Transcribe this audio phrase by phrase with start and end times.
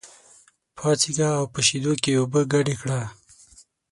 [0.75, 2.99] پاڅېږه او په شېدو کې اوبه ګډې کړه.